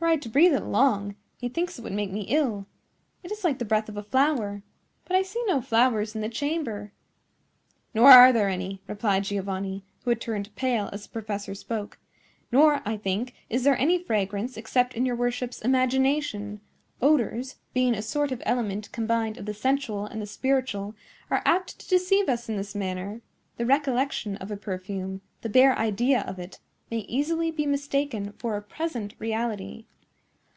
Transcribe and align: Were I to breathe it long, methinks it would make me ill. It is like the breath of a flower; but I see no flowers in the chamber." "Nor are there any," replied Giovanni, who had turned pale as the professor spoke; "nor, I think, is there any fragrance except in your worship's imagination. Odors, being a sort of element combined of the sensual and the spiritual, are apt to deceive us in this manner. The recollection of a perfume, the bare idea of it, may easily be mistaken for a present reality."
Were 0.00 0.06
I 0.14 0.16
to 0.16 0.30
breathe 0.30 0.54
it 0.54 0.64
long, 0.64 1.14
methinks 1.42 1.78
it 1.78 1.82
would 1.82 1.92
make 1.92 2.10
me 2.10 2.22
ill. 2.22 2.66
It 3.22 3.30
is 3.30 3.44
like 3.44 3.58
the 3.58 3.66
breath 3.66 3.86
of 3.88 3.98
a 3.98 4.02
flower; 4.02 4.62
but 5.04 5.14
I 5.14 5.20
see 5.20 5.44
no 5.46 5.60
flowers 5.60 6.14
in 6.14 6.22
the 6.22 6.30
chamber." 6.30 6.92
"Nor 7.92 8.10
are 8.10 8.32
there 8.32 8.48
any," 8.48 8.80
replied 8.88 9.24
Giovanni, 9.24 9.84
who 10.02 10.10
had 10.10 10.18
turned 10.20 10.56
pale 10.56 10.88
as 10.90 11.02
the 11.02 11.12
professor 11.12 11.54
spoke; 11.54 11.98
"nor, 12.50 12.80
I 12.86 12.96
think, 12.96 13.34
is 13.50 13.62
there 13.64 13.76
any 13.76 14.02
fragrance 14.02 14.56
except 14.56 14.94
in 14.94 15.04
your 15.04 15.16
worship's 15.16 15.60
imagination. 15.60 16.62
Odors, 17.02 17.56
being 17.74 17.94
a 17.94 18.00
sort 18.02 18.32
of 18.32 18.42
element 18.46 18.90
combined 18.92 19.36
of 19.36 19.44
the 19.44 19.52
sensual 19.54 20.06
and 20.06 20.22
the 20.22 20.26
spiritual, 20.26 20.94
are 21.30 21.42
apt 21.44 21.78
to 21.78 21.88
deceive 21.90 22.26
us 22.26 22.48
in 22.48 22.56
this 22.56 22.74
manner. 22.74 23.20
The 23.58 23.66
recollection 23.66 24.36
of 24.38 24.50
a 24.50 24.56
perfume, 24.56 25.20
the 25.42 25.50
bare 25.50 25.78
idea 25.78 26.22
of 26.22 26.38
it, 26.38 26.58
may 26.90 27.00
easily 27.00 27.50
be 27.52 27.66
mistaken 27.66 28.32
for 28.38 28.56
a 28.56 28.62
present 28.62 29.14
reality." 29.18 29.84